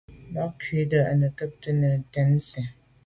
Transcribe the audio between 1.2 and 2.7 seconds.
cúptə́ bú gə́ tɛ̌n zí.